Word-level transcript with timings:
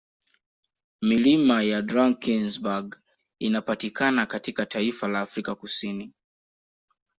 Milima 1.01 1.63
ya 1.63 1.81
Drankesberg 1.81 2.99
Inayopatikana 3.39 4.25
katika 4.25 4.65
taifa 4.65 5.07
la 5.07 5.21
Afrika 5.21 5.55
Kusini 5.55 6.13